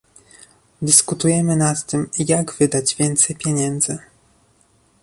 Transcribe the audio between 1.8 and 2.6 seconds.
tym, jak